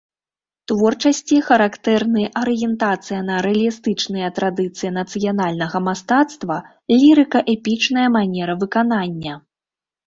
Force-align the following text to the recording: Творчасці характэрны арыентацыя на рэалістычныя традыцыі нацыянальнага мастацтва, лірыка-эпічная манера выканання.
Творчасці 0.69 1.37
характэрны 1.49 2.23
арыентацыя 2.41 3.19
на 3.29 3.35
рэалістычныя 3.47 4.33
традыцыі 4.41 4.93
нацыянальнага 4.99 5.77
мастацтва, 5.91 6.55
лірыка-эпічная 6.99 8.07
манера 8.19 8.53
выканання. 8.67 9.33